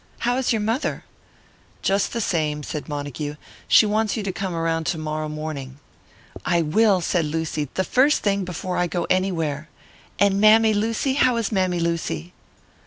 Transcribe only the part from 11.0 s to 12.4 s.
How is Mammy Lucy?"